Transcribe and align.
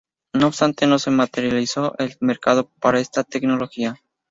No 0.33 0.47
obstante, 0.47 0.87
no 0.87 0.97
se 0.97 1.11
materializó 1.11 1.93
el 1.99 2.17
mercado 2.21 2.71
para 2.79 2.99
esta 2.99 3.23
tecnología. 3.23 4.01